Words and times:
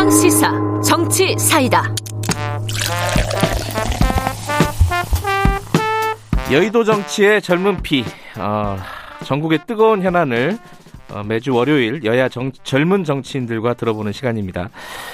최강 0.00 0.10
시사 0.10 0.80
정치 0.80 1.38
사이다. 1.38 1.94
여의도 6.50 6.84
정치의 6.84 7.42
젊은 7.42 7.82
피, 7.82 8.02
어, 8.38 8.78
전국의 9.24 9.60
뜨거운 9.66 10.00
현안을 10.00 10.56
어, 11.10 11.22
매주 11.22 11.54
월요일 11.54 12.02
여야 12.04 12.30
정, 12.30 12.50
젊은 12.62 13.04
정치인들과 13.04 13.74
들어보는 13.74 14.12
시간입니다. 14.12 14.70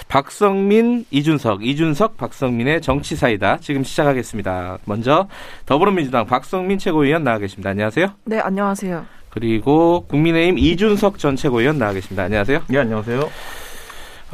박성민, 0.07 1.05
이준석, 1.11 1.67
이준석, 1.67 2.17
박성민의 2.17 2.81
정치사이다. 2.81 3.59
지금 3.63 3.83
시작하겠습니다. 3.83 4.79
먼저 4.85 5.27
더불어민주당 5.67 6.27
박성민 6.27 6.79
최고위원 6.79 7.25
나와 7.25 7.39
계십니다. 7.39 7.71
안녕하세요. 7.71 8.13
네, 8.27 8.39
안녕하세요. 8.39 9.05
그리고 9.31 10.07
국민의힘 10.07 10.59
이준석 10.59 11.19
전 11.19 11.35
최고위원 11.35 11.77
나와 11.77 11.93
계십니다. 11.93 12.23
안녕하세요. 12.23 12.61
네, 12.69 12.79
안녕하세요. 12.79 13.29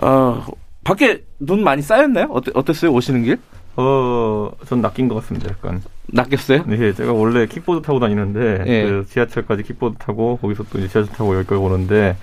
어, 0.02 0.44
밖에 0.84 1.24
눈 1.38 1.62
많이 1.62 1.80
쌓였나요? 1.82 2.26
어땠, 2.30 2.52
어땠어요? 2.54 2.92
오시는 2.92 3.22
길? 3.22 3.38
어, 3.76 4.50
전 4.66 4.80
낚인 4.82 5.08
것 5.08 5.14
같습니다, 5.16 5.48
약간. 5.50 5.80
낚였어요? 6.08 6.64
네, 6.66 6.92
제가 6.92 7.12
원래 7.12 7.46
킥보드 7.46 7.82
타고 7.86 8.00
다니는데, 8.00 8.64
예. 8.66 8.82
그 8.84 9.06
지하철까지 9.08 9.62
킥보드 9.62 9.96
타고, 9.98 10.36
거기서 10.42 10.64
또 10.70 10.78
지하철 10.88 11.06
타고 11.06 11.36
여기까지 11.36 11.60
오는데, 11.62 12.16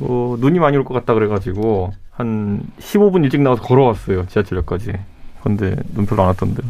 어, 0.00 0.36
눈이 0.40 0.58
많이 0.58 0.76
올 0.76 0.84
것 0.84 0.94
같다 0.94 1.14
그래가지고, 1.14 1.92
한 2.10 2.62
15분 2.80 3.22
일찍 3.24 3.40
나와서 3.42 3.62
걸어왔어요, 3.62 4.26
지하철역까지. 4.26 4.92
근데 5.42 5.76
눈 5.94 6.06
별로 6.06 6.22
안 6.22 6.28
왔던데요. 6.28 6.68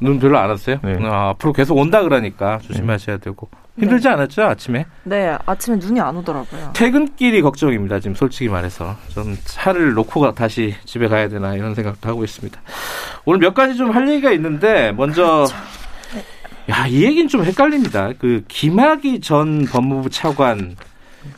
눈 0.00 0.18
별로 0.18 0.38
안 0.38 0.48
왔어요? 0.50 0.78
네. 0.82 0.96
아, 1.02 1.30
앞으로 1.30 1.52
계속 1.52 1.76
온다 1.76 2.02
그러니까 2.02 2.58
조심하셔야 2.62 3.18
되고. 3.18 3.48
힘들지 3.78 4.08
않았죠, 4.08 4.42
아침에? 4.42 4.84
네, 5.04 5.36
아침에 5.46 5.76
눈이 5.76 6.00
안 6.00 6.16
오더라고요. 6.16 6.72
퇴근길이 6.74 7.40
걱정입니다. 7.42 8.00
지금 8.00 8.14
솔직히 8.14 8.48
말해서 8.50 8.96
좀 9.08 9.36
차를 9.44 9.92
놓고 9.94 10.20
가- 10.20 10.32
다시 10.34 10.74
집에 10.84 11.08
가야 11.08 11.28
되나 11.28 11.54
이런 11.54 11.74
생각도 11.74 12.08
하고 12.08 12.24
있습니다. 12.24 12.60
오늘 13.24 13.40
몇 13.40 13.54
가지 13.54 13.76
좀 13.76 13.90
할 13.90 14.08
얘기가 14.08 14.32
있는데 14.32 14.92
먼저 14.92 15.46
야이 16.68 17.04
얘기는 17.04 17.28
좀 17.28 17.44
헷갈립니다. 17.44 18.12
그 18.18 18.44
김학의 18.48 19.20
전 19.20 19.64
법무부 19.64 20.10
차관 20.10 20.76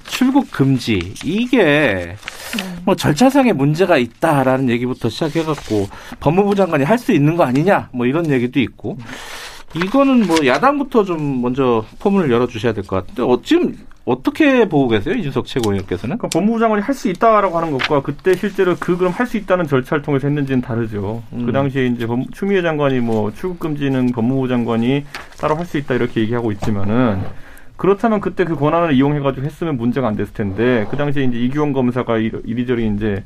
출국 0.07 0.51
금지 0.51 1.15
이게 1.25 2.17
뭐 2.85 2.95
절차상의 2.97 3.53
문제가 3.53 3.97
있다라는 3.99 4.69
얘기부터 4.71 5.09
시작해갖고 5.09 5.89
법무부 6.21 6.55
장관이 6.55 6.85
할 6.85 6.99
수 6.99 7.13
있는 7.13 7.37
거 7.37 7.45
아니냐 7.45 7.89
뭐 7.93 8.07
이런 8.07 8.31
얘기도 8.31 8.61
있고 8.61 8.97
이거는 9.75 10.27
뭐 10.27 10.37
야당부터 10.47 11.05
좀 11.05 11.41
먼저 11.43 11.85
포문을 11.99 12.31
열어주셔야 12.31 12.73
될 12.75 12.85
것 12.85 12.97
같은데 12.97 13.23
어, 13.23 13.41
지금 13.43 13.75
어떻게 14.05 14.69
보고 14.69 14.89
계세요 14.89 15.15
이준석 15.15 15.47
최고위원께서는? 15.47 16.19
그러니까 16.19 16.29
법무부 16.39 16.59
장관이 16.59 16.83
할 16.83 16.95
수 16.95 17.09
있다라고 17.09 17.57
하는 17.57 17.71
것과 17.79 18.03
그때 18.03 18.35
실제로 18.37 18.77
그 18.79 18.97
그럼 18.99 19.13
할 19.13 19.27
수 19.27 19.37
있다는 19.37 19.67
절차를 19.69 20.03
통해서 20.03 20.27
했는지는 20.29 20.61
다르죠. 20.61 21.23
음. 21.33 21.47
그 21.47 21.53
당시에 21.53 21.87
이제 21.87 22.07
법- 22.07 22.21
추미애 22.33 22.61
장관이 22.63 22.99
뭐 23.01 23.33
출국 23.33 23.61
금지는 23.61 24.07
법무부 24.13 24.49
장관이 24.49 25.05
따로 25.41 25.55
할 25.57 25.65
수 25.65 25.79
있다 25.79 25.95
이렇게 25.95 26.21
얘기하고 26.21 26.51
있지만은 26.53 27.21
그렇다면 27.77 28.21
그때 28.21 28.45
그 28.45 28.55
권한을 28.57 28.93
이용해가지고 28.95 29.45
했으면 29.45 29.77
문제가 29.77 30.09
안 30.09 30.17
됐을 30.17 30.33
텐데 30.35 30.87
그 30.91 30.97
당시에 30.97 31.25
이제 31.25 31.39
이규원 31.39 31.73
검사가 31.73 32.19
이- 32.19 32.31
이리저리 32.45 32.87
이제 32.95 33.25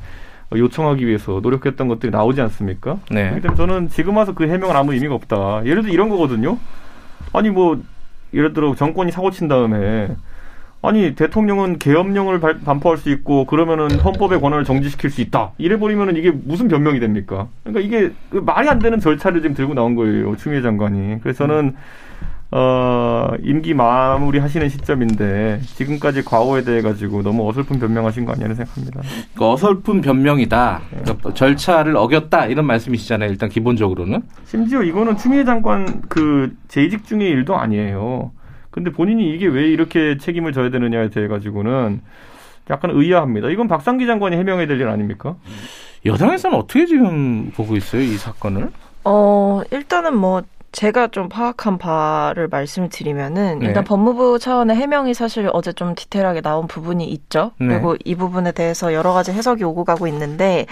요청하기 0.54 1.06
위해서 1.06 1.40
노력했던 1.42 1.88
것들이 1.88 2.10
나오지 2.12 2.40
않습니까? 2.40 2.98
네. 3.10 3.30
그렇기 3.30 3.42
때문에 3.42 3.56
저는 3.56 3.88
지금 3.88 4.16
와서 4.16 4.32
그 4.34 4.44
해명은 4.48 4.74
아무 4.76 4.94
의미가 4.94 5.14
없다. 5.14 5.62
예를 5.66 5.82
들어 5.82 5.92
이런 5.92 6.08
거거든요. 6.08 6.58
아니 7.32 7.50
뭐 7.50 7.82
예를 8.32 8.52
들어 8.52 8.74
정권이 8.74 9.10
사고 9.12 9.30
친 9.30 9.48
다음에 9.48 10.08
아니 10.82 11.16
대통령은 11.16 11.78
계엄령을 11.80 12.38
발- 12.38 12.60
반포할 12.60 12.96
수 12.98 13.10
있고 13.10 13.44
그러면은 13.46 13.90
헌법의 13.98 14.40
권한을 14.40 14.64
정지시킬 14.64 15.10
수 15.10 15.20
있다. 15.20 15.50
이래 15.58 15.78
버리면은 15.78 16.16
이게 16.16 16.30
무슨 16.30 16.68
변명이 16.68 17.00
됩니까? 17.00 17.48
그러니까 17.64 17.80
이게 17.84 18.12
그 18.30 18.36
말이 18.38 18.68
안 18.68 18.78
되는 18.78 19.00
절차를 19.00 19.42
지금 19.42 19.56
들고 19.56 19.74
나온 19.74 19.96
거예요 19.96 20.36
추미애 20.36 20.62
장관이. 20.62 21.20
그래서 21.22 21.46
저는 21.46 21.74
어 22.52 23.28
임기 23.42 23.74
마무리 23.74 24.38
하시는 24.38 24.68
시점인데 24.68 25.60
지금까지 25.64 26.24
과오에 26.24 26.62
대해 26.62 26.80
가지고 26.80 27.22
너무 27.22 27.48
어설픈 27.48 27.80
변명하신 27.80 28.24
거 28.24 28.32
아니냐는 28.32 28.54
생각합니다. 28.54 29.00
그 29.36 29.44
어설픈 29.50 30.00
변명이다. 30.00 30.82
그러니까 31.02 31.34
절차를 31.34 31.96
어겼다 31.96 32.46
이런 32.46 32.66
말씀이시잖아요. 32.66 33.30
일단 33.30 33.48
기본적으로는. 33.48 34.22
심지어 34.44 34.82
이거는 34.82 35.16
추미애 35.16 35.44
장관 35.44 36.02
그 36.08 36.54
재직 36.68 37.04
중의 37.04 37.28
일도 37.30 37.56
아니에요. 37.56 38.30
근데 38.70 38.90
본인이 38.92 39.30
이게 39.34 39.46
왜 39.46 39.66
이렇게 39.68 40.16
책임을 40.18 40.52
져야 40.52 40.70
되느냐에 40.70 41.10
대해 41.10 41.26
가지고는 41.28 42.00
약간 42.70 42.90
의아합니다. 42.92 43.48
이건 43.50 43.66
박상기 43.68 44.06
장관이 44.06 44.36
해명해야 44.36 44.66
될 44.66 44.80
일 44.80 44.88
아닙니까? 44.88 45.34
여당에서는 46.04 46.56
어떻게 46.56 46.86
지금 46.86 47.50
보고 47.56 47.74
있어요 47.76 48.02
이 48.02 48.16
사건을? 48.16 48.70
어, 49.04 49.62
일단은 49.72 50.16
뭐 50.16 50.42
제가 50.76 51.08
좀 51.08 51.30
파악한 51.30 51.78
바를 51.78 52.48
말씀을 52.48 52.90
드리면은 52.90 53.60
네. 53.60 53.66
일단 53.66 53.82
법무부 53.82 54.38
차원의 54.38 54.76
해명이 54.76 55.14
사실 55.14 55.48
어제 55.54 55.72
좀 55.72 55.94
디테일하게 55.94 56.42
나온 56.42 56.66
부분이 56.66 57.02
있죠. 57.06 57.52
네. 57.58 57.68
그리고 57.68 57.96
이 58.04 58.14
부분에 58.14 58.52
대해서 58.52 58.92
여러 58.92 59.14
가지 59.14 59.32
해석이 59.32 59.64
오고 59.64 59.84
가고 59.84 60.06
있는데 60.06 60.66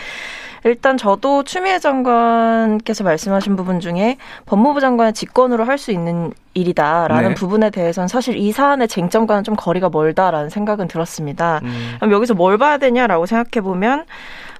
일단 0.65 0.99
저도 0.99 1.43
추미애 1.45 1.79
장관께서 1.79 3.03
말씀하신 3.03 3.57
부분 3.57 3.81
중에 3.81 4.19
법무부 4.45 4.81
장관의 4.81 5.15
직권으로 5.15 5.65
할 5.65 5.79
수 5.79 5.91
있는 5.91 6.33
일이다라는 6.53 7.31
네. 7.31 7.35
부분에 7.35 7.71
대해서는 7.71 8.07
사실 8.07 8.37
이 8.37 8.53
사안의 8.53 8.89
쟁점과는 8.89 9.43
좀 9.43 9.57
거리가 9.57 9.89
멀다라는 9.89 10.51
생각은 10.51 10.87
들었습니다. 10.87 11.61
음. 11.65 11.95
그럼 11.97 12.13
여기서 12.13 12.35
뭘 12.35 12.59
봐야 12.59 12.77
되냐라고 12.77 13.25
생각해 13.27 13.63
보면 13.63 14.05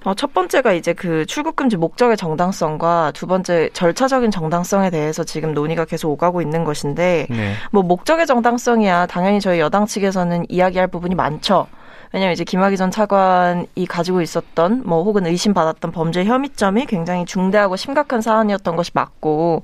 어, 0.05 0.13
첫 0.13 0.33
번째가 0.33 0.73
이제 0.73 0.93
그 0.93 1.25
출국금지 1.25 1.77
목적의 1.77 2.15
정당성과 2.15 3.11
두 3.15 3.25
번째 3.25 3.69
절차적인 3.73 4.29
정당성에 4.29 4.91
대해서 4.91 5.23
지금 5.23 5.53
논의가 5.53 5.85
계속 5.85 6.11
오가고 6.11 6.41
있는 6.41 6.63
것인데 6.63 7.25
네. 7.29 7.53
뭐 7.71 7.81
목적의 7.81 8.27
정당성이야 8.27 9.07
당연히 9.07 9.41
저희 9.41 9.59
여당 9.59 9.87
측에서는 9.87 10.45
이야기할 10.47 10.87
부분이 10.87 11.15
많죠. 11.15 11.67
왜냐면 12.11 12.33
이제 12.33 12.43
김학의 12.43 12.77
전 12.77 12.91
차관이 12.91 13.67
가지고 13.87 14.21
있었던 14.21 14.83
뭐 14.85 15.03
혹은 15.03 15.25
의심받았던 15.25 15.91
범죄 15.91 16.23
혐의점이 16.25 16.85
굉장히 16.85 17.25
중대하고 17.25 17.75
심각한 17.75 18.21
사안이었던 18.21 18.75
것이 18.75 18.91
맞고 18.93 19.63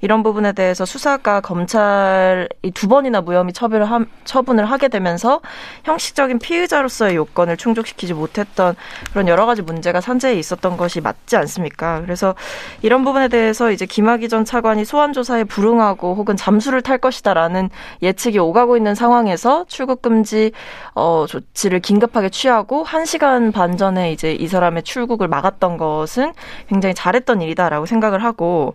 이런 0.00 0.22
부분에 0.22 0.52
대해서 0.52 0.84
수사가 0.84 1.40
검찰이 1.40 2.48
두 2.74 2.88
번이나 2.88 3.20
무혐의 3.20 3.52
처벌을 3.52 3.84
함- 3.90 4.06
처분을 4.24 4.64
하게 4.66 4.88
되면서 4.88 5.40
형식적인 5.84 6.38
피의자로서의 6.38 7.16
요건을 7.16 7.56
충족시키지 7.56 8.14
못했던 8.14 8.74
그런 9.12 9.28
여러 9.28 9.46
가지 9.46 9.62
문제가 9.62 10.00
산재해 10.00 10.34
있었던 10.34 10.76
것이 10.76 11.00
맞지 11.00 11.36
않습니까? 11.36 12.00
그래서 12.02 12.34
이런 12.82 13.04
부분에 13.04 13.28
대해서 13.28 13.70
이제 13.70 13.86
김학의 13.86 14.28
전 14.28 14.44
차관이 14.44 14.84
소환 14.84 15.12
조사에 15.12 15.44
불응하고 15.44 16.14
혹은 16.14 16.36
잠수를 16.36 16.82
탈 16.82 16.98
것이다라는 16.98 17.70
예측이 18.02 18.38
오가고 18.38 18.76
있는 18.76 18.94
상황에서 18.94 19.64
출국 19.68 20.02
금지 20.02 20.52
어 20.94 21.24
조치 21.28 21.69
를 21.70 21.78
긴급하게 21.78 22.30
취하고 22.30 22.82
한 22.82 23.04
시간 23.04 23.52
반 23.52 23.76
전에 23.76 24.12
이제 24.12 24.32
이 24.32 24.48
사람의 24.48 24.82
출국을 24.82 25.28
막았던 25.28 25.76
것은 25.76 26.32
굉장히 26.68 26.94
잘했던 26.94 27.42
일이다라고 27.42 27.86
생각을 27.86 28.24
하고 28.24 28.74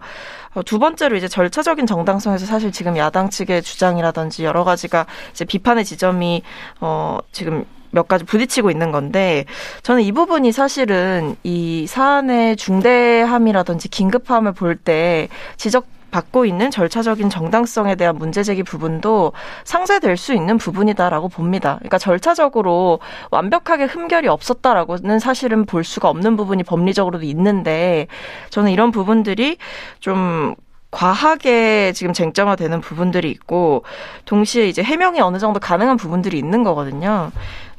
어, 0.53 0.63
두 0.63 0.79
번째로 0.79 1.17
이제 1.17 1.27
절차적인 1.27 1.87
정당성에서 1.87 2.45
사실 2.45 2.71
지금 2.71 2.95
야당 2.95 3.29
측의 3.29 3.63
주장이라든지 3.63 4.45
여러 4.45 4.63
가지가 4.63 5.07
이제 5.31 5.43
비판의 5.43 5.83
지점이 5.83 6.43
어 6.79 7.19
지금 7.33 7.65
몇 7.91 8.07
가지 8.07 8.23
부딪히고 8.23 8.71
있는 8.71 8.91
건데 8.91 9.45
저는 9.83 10.01
이 10.03 10.11
부분이 10.11 10.51
사실은 10.51 11.35
이 11.43 11.87
사안의 11.87 12.55
중대함이라든지 12.57 13.89
긴급함을 13.89 14.53
볼 14.53 14.75
때 14.77 15.29
지적 15.57 15.94
받고 16.15 16.45
있는 16.45 16.71
절차적인 16.71 17.29
정당성에 17.29 17.95
대한 17.95 18.15
문제 18.15 18.41
제기 18.41 18.63
부분도 18.63 19.33
상쇄될 19.65 20.15
수 20.15 20.33
있는 20.33 20.57
부분이다라고 20.57 21.27
봅니다. 21.27 21.75
그러니까 21.79 21.97
절차적으로 21.97 22.99
완벽하게 23.31 23.83
흠결이 23.83 24.29
없었다라고는 24.29 25.19
사실은 25.19 25.65
볼 25.65 25.83
수가 25.83 26.07
없는 26.09 26.37
부분이 26.37 26.63
법리적으로도 26.63 27.25
있는데 27.25 28.07
저는 28.49 28.71
이런 28.71 28.91
부분들이 28.91 29.57
좀 29.99 30.55
과하게 30.91 31.91
지금 31.91 32.13
쟁점화되는 32.13 32.79
부분들이 32.79 33.29
있고 33.31 33.83
동시에 34.23 34.69
이제 34.69 34.81
해명이 34.81 35.19
어느 35.19 35.37
정도 35.39 35.59
가능한 35.59 35.97
부분들이 35.97 36.37
있는 36.37 36.63
거거든요. 36.63 37.31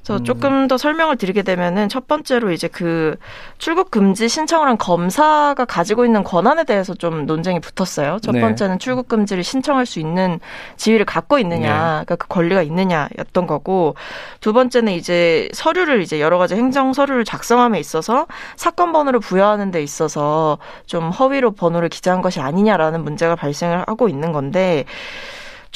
그래서 0.06 0.22
조금 0.22 0.68
더 0.68 0.78
설명을 0.78 1.16
드리게 1.16 1.42
되면은 1.42 1.88
첫 1.88 2.06
번째로 2.06 2.52
이제 2.52 2.68
그 2.68 3.16
출국 3.58 3.90
금지 3.90 4.28
신청을 4.28 4.68
한 4.68 4.78
검사가 4.78 5.64
가지고 5.64 6.04
있는 6.04 6.22
권한에 6.22 6.62
대해서 6.62 6.94
좀 6.94 7.26
논쟁이 7.26 7.58
붙었어요. 7.58 8.18
첫 8.22 8.30
네. 8.30 8.40
번째는 8.40 8.78
출국 8.78 9.08
금지를 9.08 9.42
신청할 9.42 9.84
수 9.84 9.98
있는 9.98 10.38
지위를 10.76 11.04
갖고 11.04 11.40
있느냐, 11.40 11.72
네. 11.72 12.04
그러니까 12.04 12.16
그 12.16 12.28
권리가 12.28 12.62
있느냐였던 12.62 13.48
거고 13.48 13.96
두 14.40 14.52
번째는 14.52 14.92
이제 14.92 15.48
서류를 15.52 16.02
이제 16.02 16.20
여러 16.20 16.38
가지 16.38 16.54
행정 16.54 16.92
서류를 16.92 17.24
작성함에 17.24 17.80
있어서 17.80 18.26
사건 18.54 18.92
번호를 18.92 19.18
부여하는 19.18 19.72
데 19.72 19.82
있어서 19.82 20.58
좀 20.86 21.10
허위로 21.10 21.52
번호를 21.52 21.88
기재한 21.88 22.22
것이 22.22 22.40
아니냐라는 22.40 23.02
문제가 23.02 23.34
발생을 23.34 23.82
하고 23.88 24.08
있는 24.08 24.30
건데 24.30 24.84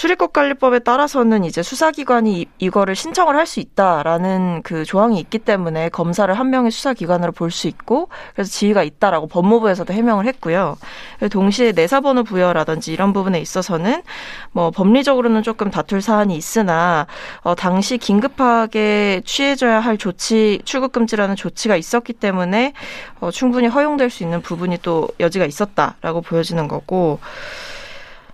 출입국 0.00 0.32
관리법에 0.32 0.78
따라서는 0.78 1.44
이제 1.44 1.62
수사기관이 1.62 2.46
이거를 2.56 2.96
신청을 2.96 3.36
할 3.36 3.44
수 3.44 3.60
있다라는 3.60 4.62
그 4.62 4.86
조항이 4.86 5.20
있기 5.20 5.38
때문에 5.40 5.90
검사를 5.90 6.32
한 6.32 6.48
명의 6.48 6.70
수사기관으로 6.70 7.32
볼 7.32 7.50
수 7.50 7.68
있고 7.68 8.08
그래서 8.32 8.50
지위가 8.50 8.82
있다라고 8.82 9.26
법무부에서도 9.26 9.92
해명을 9.92 10.24
했고요. 10.24 10.78
동시에 11.30 11.72
내사번호 11.72 12.22
부여라든지 12.22 12.94
이런 12.94 13.12
부분에 13.12 13.40
있어서는 13.40 14.02
뭐 14.52 14.70
법리적으로는 14.70 15.42
조금 15.42 15.70
다툴 15.70 16.00
사안이 16.00 16.34
있으나 16.34 17.06
어, 17.42 17.54
당시 17.54 17.98
긴급하게 17.98 19.20
취해져야 19.26 19.80
할 19.80 19.98
조치 19.98 20.62
출국 20.64 20.92
금지라는 20.92 21.36
조치가 21.36 21.76
있었기 21.76 22.14
때문에 22.14 22.72
어, 23.20 23.30
충분히 23.30 23.66
허용될 23.66 24.08
수 24.08 24.22
있는 24.22 24.40
부분이 24.40 24.78
또 24.80 25.08
여지가 25.20 25.44
있었다라고 25.44 26.22
보여지는 26.22 26.68
거고. 26.68 27.18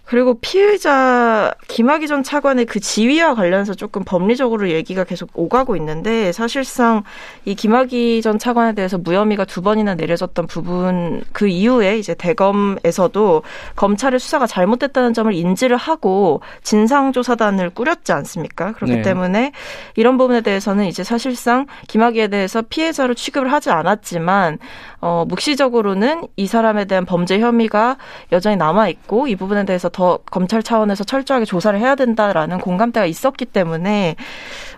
그리고 0.06 0.38
피의자 0.40 1.52
김학의 1.66 2.06
전 2.06 2.22
차관의 2.22 2.66
그 2.66 2.78
지위와 2.78 3.34
관련해서 3.34 3.74
조금 3.74 4.04
법리적으로 4.04 4.70
얘기가 4.70 5.02
계속 5.02 5.30
오가고 5.34 5.74
있는데 5.76 6.30
사실상 6.30 7.02
이 7.44 7.56
김학의 7.56 8.22
전 8.22 8.38
차관에 8.38 8.74
대해서 8.74 8.98
무혐의가 8.98 9.44
두 9.44 9.62
번이나 9.62 9.96
내려졌던 9.96 10.46
부분 10.46 11.24
그 11.32 11.48
이후에 11.48 11.98
이제 11.98 12.14
대검에서도 12.14 13.42
검찰의 13.74 14.20
수사가 14.20 14.46
잘못됐다는 14.46 15.12
점을 15.12 15.32
인지를 15.34 15.76
하고 15.76 16.40
진상조사단을 16.62 17.70
꾸렸지 17.70 18.12
않습니까? 18.12 18.72
그렇기 18.72 18.96
네. 18.96 19.02
때문에 19.02 19.50
이런 19.96 20.18
부분에 20.18 20.40
대해서는 20.40 20.86
이제 20.86 21.02
사실상 21.02 21.66
김학의에 21.88 22.28
대해서 22.28 22.62
피해자로 22.62 23.14
취급을 23.14 23.50
하지 23.50 23.70
않았지만 23.70 24.58
어, 25.00 25.24
묵시적으로는 25.28 26.28
이 26.36 26.46
사람에 26.46 26.84
대한 26.84 27.04
범죄 27.04 27.40
혐의가 27.40 27.96
여전히 28.32 28.56
남아 28.56 28.88
있고 28.88 29.26
이 29.26 29.34
부분에 29.34 29.64
대해서 29.64 29.88
더 29.96 30.18
검찰 30.30 30.62
차원에서 30.62 31.04
철저하게 31.04 31.46
조사를 31.46 31.80
해야 31.80 31.94
된다라는 31.94 32.58
공감대가 32.58 33.06
있었기 33.06 33.46
때문에 33.46 34.16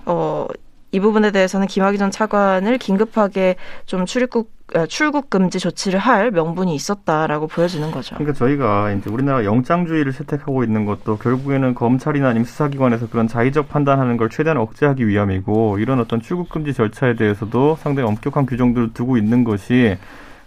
어, 0.07 0.47
이 0.93 1.01
부분에 1.01 1.33
대해서는 1.33 1.67
김학의 1.67 1.99
전 1.99 2.13
차관을 2.13 2.79
긴급하게 2.79 3.57
좀 3.85 4.07
출입국 4.07 4.57
어, 4.77 4.87
출국 4.87 5.29
금지 5.29 5.59
조치를 5.59 5.99
할 5.99 6.31
명분이 6.31 6.73
있었다라고 6.73 7.49
보여지는 7.49 7.91
거죠. 7.91 8.15
그러니까 8.15 8.39
저희가 8.39 8.93
이제 8.93 9.11
우리나라 9.11 9.45
영장주의를 9.45 10.13
채택하고 10.13 10.63
있는 10.63 10.85
것도 10.85 11.17
결국에는 11.17 11.75
검찰이나 11.75 12.29
아니면 12.29 12.45
수사기관에서 12.45 13.09
그런 13.09 13.27
자의적 13.27 13.69
판단하는 13.69 14.19
걸 14.19 14.31
최대한 14.31 14.59
억제하기 14.59 15.09
위함이고 15.09 15.81
이런 15.81 15.99
어떤 15.99 16.21
출국 16.21 16.49
금지 16.49 16.73
절차에 16.73 17.17
대해서도 17.17 17.77
상당히 17.81 18.09
엄격한 18.09 18.47
규정들을 18.47 18.93
두고 18.95 19.17
있는 19.17 19.43
것이 19.43 19.97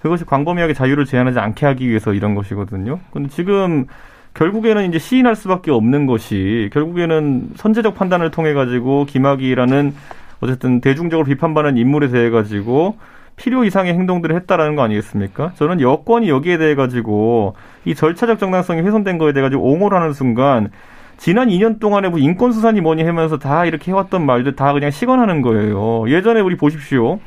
그것이 0.02 0.24
광범위하게 0.24 0.74
자유를 0.76 1.06
제한하지 1.06 1.40
않게 1.40 1.66
하기 1.66 1.90
위해서 1.90 2.14
이런 2.14 2.36
것이거든요. 2.36 3.00
근데 3.12 3.28
지금 3.28 3.88
결국에는 4.34 4.88
이제 4.90 5.00
시인할 5.00 5.36
수밖에 5.36 5.72
없는 5.72 6.06
것이 6.06 6.70
결국에는 6.74 7.50
선제적 7.56 7.96
판단을 7.96 8.32
통해 8.32 8.54
가지고 8.54 9.06
김학이라는 9.06 9.94
어쨌든 10.40 10.82
대중적으로 10.82 11.26
비판받는 11.26 11.78
인물에 11.78 12.10
대해 12.10 12.30
가지고 12.30 12.98
필요 13.36 13.64
이상의 13.64 13.94
행동들을 13.94 14.36
했다라는 14.36 14.76
거 14.76 14.84
아니겠습니까? 14.84 15.54
저는 15.56 15.82
여권이 15.82 16.30
여기에 16.30 16.58
대해 16.58 16.76
가지고 16.76 17.56
이 17.86 17.96
절차적 17.96 18.40
정당성이 18.40 18.82
훼손된 18.82 19.18
거에 19.18 19.34
대해 19.34 19.42
가지고 19.42 19.64
옹호를 19.64 19.98
하는 19.98 20.14
순간 20.14 20.70
지난 21.18 21.50
2년 21.50 21.80
동안에 21.80 22.10
뭐 22.10 22.20
인권 22.20 22.52
수사니 22.52 22.82
뭐니 22.82 23.04
하면서 23.04 23.38
다 23.38 23.66
이렇게 23.66 23.92
해왔던 23.92 24.26
말들 24.26 24.56
다 24.56 24.74
그냥 24.74 24.90
시건하는 24.90 25.42
거예요. 25.42 26.10
예전에 26.10 26.40
우리 26.40 26.58
보십시오. 26.58 27.20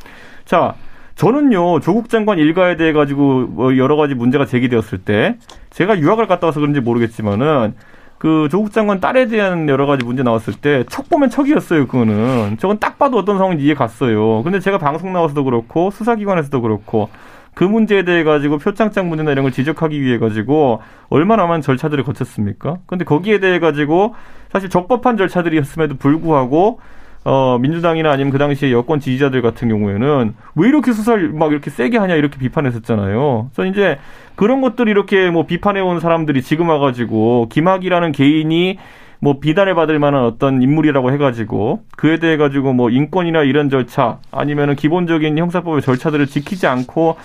자, 0.44 0.74
저는요 1.14 1.80
조국 1.80 2.08
장관 2.08 2.38
일가에 2.38 2.76
대해 2.76 2.92
가지고 2.92 3.46
뭐 3.48 3.76
여러 3.76 3.96
가지 3.96 4.14
문제가 4.14 4.46
제기되었을 4.46 4.98
때 4.98 5.36
제가 5.70 5.98
유학을 5.98 6.26
갔다 6.26 6.46
와서 6.46 6.60
그런지 6.60 6.80
모르겠지만은 6.80 7.74
그 8.18 8.48
조국 8.50 8.72
장관 8.72 9.00
딸에 9.00 9.26
대한 9.26 9.68
여러 9.68 9.86
가지 9.86 10.04
문제 10.04 10.22
나왔을 10.22 10.54
때 10.54 10.84
척 10.88 11.08
보면 11.10 11.30
척이었어요. 11.30 11.86
그거는 11.86 12.56
저건 12.58 12.78
딱 12.78 12.98
봐도 12.98 13.18
어떤 13.18 13.36
상황인지 13.36 13.64
이해 13.64 13.74
갔어요. 13.74 14.42
근데 14.42 14.60
제가 14.60 14.78
방송 14.78 15.12
나와서도 15.12 15.44
그렇고 15.44 15.90
수사기관에서도 15.90 16.60
그렇고 16.62 17.10
그 17.54 17.62
문제에 17.62 18.02
대해 18.04 18.24
가지고 18.24 18.58
표창장 18.58 19.08
문제나 19.08 19.30
이런 19.30 19.44
걸 19.44 19.52
지적하기 19.52 20.00
위해 20.00 20.18
가지고 20.18 20.80
얼마나 21.10 21.46
많은 21.46 21.60
절차들을 21.60 22.02
거쳤습니까? 22.02 22.78
근데 22.86 23.04
거기에 23.04 23.38
대해 23.38 23.60
가지고 23.60 24.14
사실 24.50 24.68
적법한 24.70 25.16
절차들이었음에도 25.16 25.96
불구하고 25.96 26.80
어, 27.24 27.58
민주당이나 27.58 28.10
아니면 28.10 28.30
그 28.30 28.38
당시에 28.38 28.70
여권 28.70 29.00
지지자들 29.00 29.40
같은 29.40 29.68
경우에는 29.68 30.34
왜 30.56 30.68
이렇게 30.68 30.92
수사를 30.92 31.30
막 31.30 31.52
이렇게 31.52 31.70
세게 31.70 31.96
하냐 31.96 32.14
이렇게 32.14 32.38
비판했었잖아요. 32.38 33.50
그래서 33.54 33.70
이제 33.70 33.98
그런 34.36 34.60
것들 34.60 34.88
이렇게 34.88 35.30
뭐 35.30 35.46
비판해온 35.46 36.00
사람들이 36.00 36.42
지금 36.42 36.68
와가지고 36.68 37.48
김학이라는 37.50 38.12
개인이 38.12 38.78
뭐 39.20 39.40
비단을 39.40 39.74
받을 39.74 39.98
만한 39.98 40.22
어떤 40.24 40.60
인물이라고 40.60 41.10
해가지고 41.12 41.84
그에 41.96 42.18
대해 42.18 42.36
가지고 42.36 42.74
뭐 42.74 42.90
인권이나 42.90 43.42
이런 43.42 43.70
절차 43.70 44.18
아니면은 44.30 44.76
기본적인 44.76 45.38
형사법의 45.38 45.80
절차들을 45.80 46.26
지키지 46.26 46.66
않고 46.66 47.16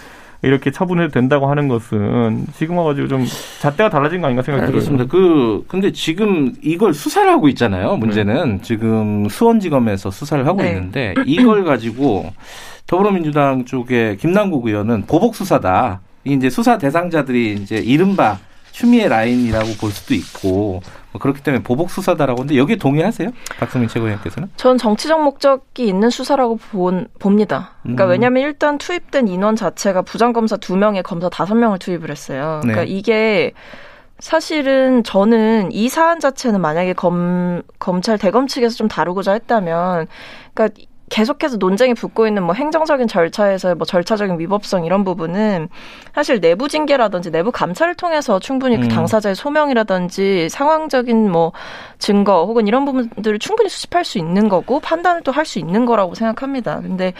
이렇게 0.41 0.71
처분해도 0.71 1.11
된다고 1.11 1.47
하는 1.47 1.67
것은 1.67 2.45
지금 2.55 2.77
와 2.77 2.85
가지고 2.85 3.07
좀 3.07 3.25
잣대가 3.59 3.89
달라진 3.89 4.21
거 4.21 4.27
아닌가 4.27 4.41
생각이 4.41 4.67
알겠습니다. 4.67 5.05
들어요. 5.05 5.09
그 5.09 5.65
근데 5.67 5.91
지금 5.91 6.53
이걸 6.61 6.93
수사를 6.93 7.29
하고 7.29 7.49
있잖아요. 7.49 7.97
문제는 7.97 8.57
네. 8.57 8.61
지금 8.61 9.27
수원지검에서 9.27 10.11
수사를 10.11 10.45
하고 10.47 10.61
네. 10.61 10.69
있는데 10.69 11.13
이걸 11.25 11.65
가지고 11.65 12.31
더불어민주당 12.87 13.65
쪽에 13.65 14.15
김남국 14.19 14.67
의원은 14.67 15.03
보복 15.07 15.35
수사다. 15.35 15.99
이제 16.23 16.49
수사 16.49 16.77
대상자들이 16.77 17.53
이제 17.53 17.77
이른바 17.77 18.37
추미애 18.79 19.09
라인이라고 19.09 19.73
볼 19.73 19.91
수도 19.91 20.13
있고 20.13 20.81
뭐 21.11 21.19
그렇기 21.19 21.43
때문에 21.43 21.61
보복 21.61 21.91
수사다라고 21.91 22.39
하는데 22.43 22.57
여기에 22.57 22.77
동의하세요? 22.77 23.29
박성민 23.59 23.89
최고위원께서는? 23.89 24.49
전 24.55 24.77
정치적 24.77 25.21
목적이 25.21 25.87
있는 25.87 26.09
수사라고 26.09 26.55
본, 26.55 27.09
봅니다. 27.19 27.71
그러니까 27.81 28.05
음. 28.05 28.09
왜냐하면 28.11 28.43
일단 28.43 28.77
투입된 28.77 29.27
인원 29.27 29.57
자체가 29.57 30.03
부장검사 30.03 30.55
두명에 30.55 31.01
검사 31.01 31.27
다섯 31.27 31.55
명을 31.55 31.77
투입을 31.79 32.09
했어요. 32.09 32.59
그러니까 32.61 32.85
네. 32.85 32.89
이게 32.89 33.51
사실은 34.19 35.03
저는 35.03 35.73
이 35.73 35.89
사안 35.89 36.21
자체는 36.21 36.61
만약에 36.61 36.93
검, 36.93 37.63
검찰 37.79 38.17
대검 38.17 38.47
측에서 38.47 38.77
좀 38.77 38.87
다루고자 38.87 39.33
했다면, 39.33 40.07
그러니까 40.53 40.81
계속해서 41.09 41.57
논쟁이 41.57 41.93
붙고 41.93 42.27
있는 42.27 42.43
뭐 42.43 42.53
행정적인 42.53 43.07
절차에서 43.07 43.75
뭐 43.75 43.85
절차적인 43.85 44.39
위법성 44.39 44.85
이런 44.85 45.03
부분은 45.03 45.69
사실 46.13 46.39
내부 46.39 46.67
징계라든지 46.67 47.31
내부 47.31 47.51
감찰을 47.51 47.95
통해서 47.95 48.39
충분히 48.39 48.77
그 48.77 48.83
음. 48.83 48.87
그 48.87 48.93
당사자의 48.95 49.35
소명이라든지 49.35 50.49
상황적인 50.49 51.31
뭐 51.31 51.51
증거 51.97 52.45
혹은 52.45 52.67
이런 52.67 52.85
부분들을 52.85 53.39
충분히 53.39 53.69
수집할 53.69 54.05
수 54.05 54.17
있는 54.17 54.47
거고 54.49 54.79
판단을 54.79 55.21
또 55.23 55.31
할 55.31 55.45
수 55.45 55.59
있는 55.59 55.85
거라고 55.85 56.15
생각합니다. 56.15 56.79
근데 56.81 57.13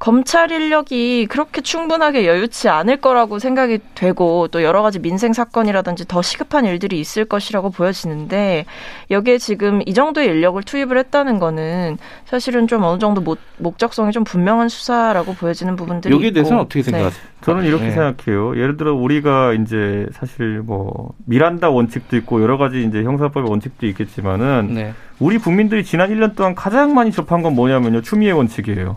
검찰 0.00 0.50
인력이 0.50 1.26
그렇게 1.28 1.60
충분하게 1.60 2.26
여유치 2.26 2.70
않을 2.70 2.96
거라고 2.96 3.38
생각이 3.38 3.80
되고 3.94 4.48
또 4.48 4.62
여러 4.62 4.80
가지 4.80 4.98
민생 4.98 5.34
사건이라든지 5.34 6.08
더 6.08 6.22
시급한 6.22 6.64
일들이 6.64 6.98
있을 6.98 7.26
것이라고 7.26 7.68
보여지는데 7.68 8.64
여기에 9.10 9.36
지금 9.36 9.82
이 9.84 9.92
정도의 9.92 10.28
인력을 10.28 10.60
투입을 10.62 10.96
했다는 10.96 11.38
거는 11.38 11.98
사실은 12.24 12.66
좀 12.66 12.82
어느 12.82 12.98
정도 12.98 13.20
목, 13.20 13.38
목적성이 13.58 14.10
좀 14.12 14.24
분명한 14.24 14.70
수사라고 14.70 15.34
보여지는 15.34 15.76
부분들이 15.76 16.14
여기에 16.14 16.30
대해서는 16.30 16.62
어떻게 16.62 16.80
네. 16.80 16.90
생각하세요? 16.90 17.22
네. 17.22 17.30
저는 17.42 17.64
이렇게 17.64 17.84
네. 17.84 17.90
생각해요. 17.90 18.56
예를 18.56 18.78
들어 18.78 18.94
우리가 18.94 19.52
이제 19.52 20.06
사실 20.12 20.62
뭐 20.64 21.12
미란다 21.26 21.68
원칙도 21.68 22.16
있고 22.16 22.42
여러 22.42 22.56
가지 22.56 22.82
이제 22.84 23.02
형사법의 23.02 23.50
원칙도 23.50 23.86
있겠지만은 23.88 24.70
네. 24.72 24.94
우리 25.18 25.36
국민들이 25.36 25.84
지난 25.84 26.08
1년 26.08 26.34
동안 26.34 26.54
가장 26.54 26.94
많이 26.94 27.12
접한 27.12 27.42
건 27.42 27.54
뭐냐면요. 27.54 28.00
추미애 28.00 28.30
원칙이에요. 28.30 28.96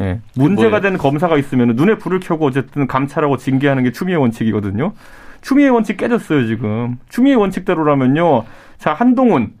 예. 0.00 0.20
문제가 0.34 0.80
되는 0.80 0.98
검사가 0.98 1.36
있으면 1.38 1.76
눈에 1.76 1.96
불을 1.96 2.20
켜고 2.20 2.46
어쨌든 2.46 2.86
감찰하고 2.86 3.36
징계하는 3.36 3.84
게 3.84 3.92
추미애 3.92 4.16
원칙이거든요. 4.16 4.92
추미애 5.42 5.68
원칙 5.68 5.96
깨졌어요, 5.96 6.46
지금. 6.46 6.98
추미애 7.08 7.34
원칙대로라면요. 7.34 8.44
자, 8.78 8.92
한동훈. 8.94 9.52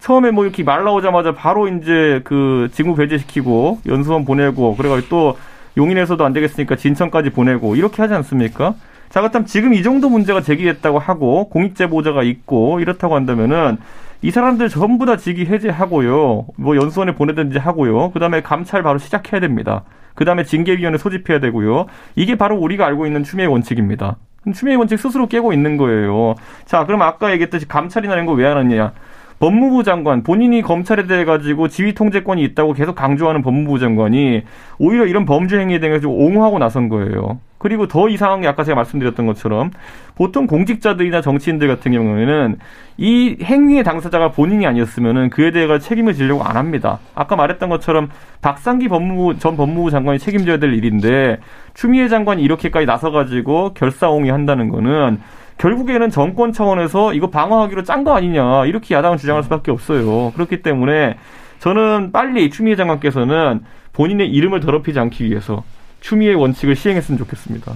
처음에 0.00 0.30
뭐 0.30 0.44
이렇게 0.44 0.62
말 0.62 0.84
나오자마자 0.84 1.32
바로 1.32 1.66
이제 1.66 2.20
그 2.24 2.68
직무 2.72 2.94
배제시키고 2.94 3.80
연수원 3.86 4.26
보내고 4.26 4.76
그래가지고 4.76 5.08
또 5.08 5.38
용인에서도 5.78 6.22
안 6.22 6.32
되겠으니까 6.34 6.76
진천까지 6.76 7.30
보내고 7.30 7.74
이렇게 7.74 8.02
하지 8.02 8.12
않습니까? 8.14 8.74
자, 9.08 9.20
그렇다면 9.20 9.46
지금 9.46 9.72
이 9.72 9.82
정도 9.82 10.10
문제가 10.10 10.42
제기됐다고 10.42 10.98
하고 10.98 11.48
공익제보자가 11.48 12.22
있고 12.22 12.80
이렇다고 12.80 13.14
한다면은 13.14 13.78
이 14.22 14.30
사람들 14.30 14.68
전부 14.68 15.06
다 15.06 15.16
직위 15.16 15.44
해제하고요. 15.46 16.46
뭐 16.56 16.76
연수원에 16.76 17.14
보내든지 17.14 17.58
하고요. 17.58 18.10
그다음에 18.12 18.42
감찰 18.42 18.82
바로 18.82 18.98
시작해야 18.98 19.40
됩니다. 19.40 19.84
그다음에 20.14 20.44
징계위원회 20.44 20.98
소집해야 20.98 21.40
되고요. 21.40 21.86
이게 22.16 22.36
바로 22.36 22.56
우리가 22.56 22.86
알고 22.86 23.06
있는 23.06 23.24
추미애 23.24 23.46
원칙입니다. 23.46 24.16
추미애 24.54 24.76
원칙 24.76 24.98
스스로 24.98 25.26
깨고 25.26 25.52
있는 25.52 25.76
거예요. 25.76 26.34
자, 26.64 26.86
그럼 26.86 27.02
아까 27.02 27.32
얘기했듯이 27.32 27.66
감찰이나 27.66 28.14
이런 28.14 28.26
거왜안 28.26 28.56
하느냐? 28.56 28.92
법무부 29.40 29.82
장관 29.82 30.22
본인이 30.22 30.62
검찰에 30.62 31.06
대해 31.06 31.24
가지고 31.24 31.68
지휘 31.68 31.92
통제권이 31.94 32.42
있다고 32.44 32.72
계속 32.72 32.94
강조하는 32.94 33.42
법무부 33.42 33.78
장관이 33.78 34.42
오히려 34.78 35.06
이런 35.06 35.24
범죄 35.24 35.58
행위에 35.58 35.80
대해서 35.80 36.08
옹호하고 36.08 36.58
나선 36.58 36.88
거예요. 36.88 37.40
그리고 37.64 37.88
더 37.88 38.10
이상한 38.10 38.42
게 38.42 38.46
아까 38.46 38.62
제가 38.62 38.76
말씀드렸던 38.76 39.24
것처럼 39.24 39.70
보통 40.16 40.46
공직자들이나 40.46 41.22
정치인들 41.22 41.66
같은 41.66 41.92
경우에는 41.92 42.58
이 42.98 43.38
행위의 43.42 43.84
당사자가 43.84 44.32
본인이 44.32 44.66
아니었으면은 44.66 45.30
그에 45.30 45.50
대해 45.50 45.78
책임을 45.78 46.12
지려고 46.12 46.44
안 46.44 46.58
합니다. 46.58 46.98
아까 47.14 47.36
말했던 47.36 47.70
것처럼 47.70 48.10
박상기 48.42 48.88
법무부 48.88 49.38
전 49.38 49.56
법무부 49.56 49.90
장관이 49.90 50.18
책임져야 50.18 50.58
될 50.58 50.74
일인데 50.74 51.38
추미애 51.72 52.08
장관이 52.08 52.42
이렇게까지 52.42 52.84
나서가지고 52.84 53.72
결사옹위 53.72 54.28
한다는 54.28 54.68
거는 54.68 55.22
결국에는 55.56 56.10
정권 56.10 56.52
차원에서 56.52 57.14
이거 57.14 57.30
방어하기로 57.30 57.84
짠 57.84 58.04
거 58.04 58.14
아니냐 58.14 58.66
이렇게 58.66 58.94
야당은 58.94 59.16
주장할 59.16 59.42
수밖에 59.42 59.70
없어요. 59.70 60.32
그렇기 60.32 60.60
때문에 60.60 61.16
저는 61.60 62.12
빨리 62.12 62.50
추미애 62.50 62.76
장관께서는 62.76 63.60
본인의 63.94 64.28
이름을 64.28 64.60
더럽히지 64.60 64.98
않기 64.98 65.24
위해서 65.24 65.64
추미애 66.04 66.34
원칙을 66.34 66.76
시행했으면 66.76 67.16
좋겠습니다. 67.18 67.72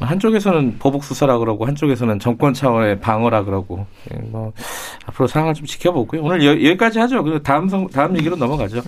한쪽에서는 0.00 0.78
보복 0.78 1.04
수사라 1.04 1.36
그러고 1.36 1.66
한쪽에서는 1.66 2.18
정권 2.18 2.54
차원의 2.54 3.00
방어라 3.00 3.44
그러고 3.44 3.86
예, 4.10 4.18
뭐 4.30 4.52
앞으로 5.04 5.26
상황을 5.26 5.52
좀 5.52 5.66
지켜보고요. 5.66 6.22
오늘 6.22 6.44
여, 6.44 6.54
기까지 6.54 6.98
하죠. 7.00 7.22
그 7.22 7.42
다음 7.42 7.68
선, 7.68 7.86
다음 7.88 8.16
얘기로 8.16 8.36
넘어가죠. 8.36 8.80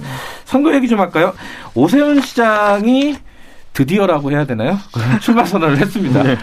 선거 0.46 0.75
얘기 0.75 0.88
좀 0.88 0.98
할까요? 1.00 1.34
오세훈 1.75 2.22
시장이 2.22 3.16
드디어라고 3.75 4.32
해야 4.32 4.46
되나요? 4.46 4.78
출마 5.20 5.44
선언을 5.44 5.76
했습니다. 5.76 6.22
네. 6.22 6.36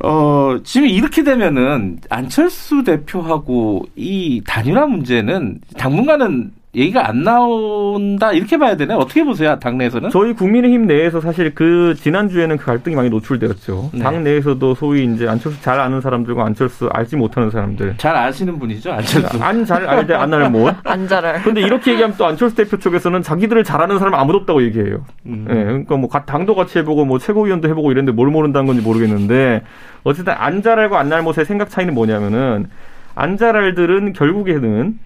어, 0.00 0.56
지금 0.64 0.88
이렇게 0.88 1.22
되면은 1.24 1.98
안철수 2.08 2.84
대표하고 2.84 3.84
이 3.96 4.40
단일화 4.46 4.86
문제는 4.86 5.60
당분간은 5.76 6.52
얘기가 6.74 7.08
안 7.08 7.22
나온다 7.22 8.30
이렇게 8.32 8.58
봐야 8.58 8.76
되나요? 8.76 8.98
어떻게 8.98 9.24
보세요? 9.24 9.58
당내에서는? 9.58 10.10
저희 10.10 10.34
국민의힘 10.34 10.86
내에서 10.86 11.18
사실 11.20 11.54
그 11.54 11.94
지난주에는 11.96 12.58
그 12.58 12.66
갈등이 12.66 12.94
많이 12.94 13.08
노출되었죠. 13.08 13.90
네. 13.94 14.00
당 14.00 14.22
내에서도 14.22 14.74
소위 14.74 15.04
이제 15.04 15.26
안철수 15.26 15.60
잘 15.62 15.80
아는 15.80 16.02
사람들과 16.02 16.44
안철수 16.44 16.88
알지 16.92 17.16
못하는 17.16 17.50
사람들. 17.50 17.94
잘 17.96 18.14
아시는 18.14 18.58
분이죠, 18.58 18.92
안철수. 18.92 19.42
안 19.42 19.64
잘 19.64 19.86
알되 19.88 20.14
안날 20.14 20.50
못. 20.50 20.74
안 20.84 21.08
잘 21.08 21.24
알. 21.24 21.42
근데 21.42 21.62
이렇게 21.62 21.92
얘기하면 21.92 22.16
또 22.18 22.26
안철수 22.26 22.54
대표 22.54 22.76
쪽에서는 22.78 23.22
자기들을 23.22 23.64
잘 23.64 23.80
아는 23.80 23.98
사람 23.98 24.14
아무도 24.14 24.38
없다고 24.40 24.62
얘기해요. 24.64 25.04
음. 25.24 25.46
네, 25.48 25.54
그러니까 25.64 25.96
뭐 25.96 26.08
당도 26.10 26.54
같이 26.54 26.78
해보고 26.80 27.06
뭐 27.06 27.18
최고위원도 27.18 27.68
해보고 27.70 27.90
이랬는데 27.92 28.14
뭘 28.14 28.28
모른다는 28.28 28.66
건지 28.66 28.82
모르겠는데 28.82 29.62
어쨌든 30.04 30.34
안 30.36 30.62
잘 30.62 30.78
알고 30.78 30.96
안날 30.96 31.22
못의 31.22 31.46
생각 31.46 31.70
차이는 31.70 31.94
뭐냐면은 31.94 32.66
안 33.14 33.38
잘 33.38 33.56
알들은 33.56 34.12
결국에는 34.12 34.98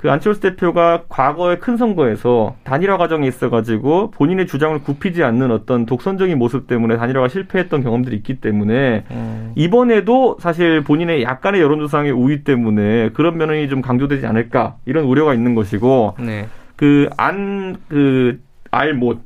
그 0.00 0.10
안철수 0.10 0.40
대표가 0.40 1.02
과거의 1.10 1.60
큰 1.60 1.76
선거에서 1.76 2.56
단일화 2.64 2.96
과정에 2.96 3.26
있어가지고 3.26 4.12
본인의 4.12 4.46
주장을 4.46 4.78
굽히지 4.82 5.22
않는 5.22 5.50
어떤 5.50 5.84
독선적인 5.84 6.38
모습 6.38 6.66
때문에 6.66 6.96
단일화가 6.96 7.28
실패했던 7.28 7.82
경험들이 7.82 8.16
있기 8.16 8.40
때문에 8.40 9.04
음. 9.10 9.52
이번에도 9.56 10.38
사실 10.40 10.82
본인의 10.84 11.22
약간의 11.22 11.60
여론조사의 11.60 12.12
우위 12.12 12.44
때문에 12.44 13.10
그런 13.10 13.36
면이 13.36 13.68
좀 13.68 13.82
강조되지 13.82 14.26
않을까 14.26 14.76
이런 14.86 15.04
우려가 15.04 15.34
있는 15.34 15.54
것이고 15.54 16.14
네. 16.18 16.48
그안그 16.76 17.78
그 17.88 18.40
알못 18.70 19.18